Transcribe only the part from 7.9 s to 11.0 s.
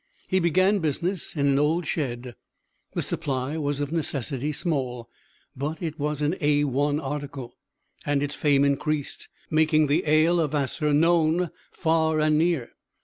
and its fame increased, making the ale of Vassar